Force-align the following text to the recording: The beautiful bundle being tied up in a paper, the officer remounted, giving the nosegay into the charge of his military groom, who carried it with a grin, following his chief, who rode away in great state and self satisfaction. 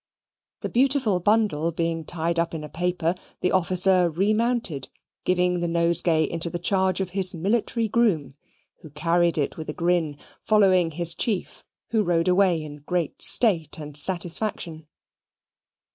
The 0.61 0.69
beautiful 0.69 1.19
bundle 1.19 1.71
being 1.71 2.05
tied 2.05 2.39
up 2.39 2.55
in 2.55 2.63
a 2.63 2.69
paper, 2.69 3.13
the 3.41 3.51
officer 3.51 4.09
remounted, 4.09 4.89
giving 5.25 5.59
the 5.59 5.67
nosegay 5.67 6.23
into 6.27 6.49
the 6.49 6.57
charge 6.57 7.01
of 7.01 7.11
his 7.11 7.35
military 7.35 7.87
groom, 7.87 8.33
who 8.81 8.89
carried 8.89 9.37
it 9.37 9.57
with 9.57 9.69
a 9.69 9.73
grin, 9.73 10.17
following 10.43 10.89
his 10.89 11.13
chief, 11.13 11.63
who 11.91 12.01
rode 12.03 12.27
away 12.27 12.63
in 12.63 12.77
great 12.77 13.21
state 13.23 13.77
and 13.77 13.95
self 13.95 14.21
satisfaction. 14.21 14.87